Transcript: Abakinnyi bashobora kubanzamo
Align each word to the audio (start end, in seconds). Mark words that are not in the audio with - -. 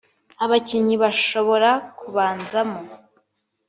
Abakinnyi 0.43 0.95
bashobora 1.03 1.69
kubanzamo 1.99 2.79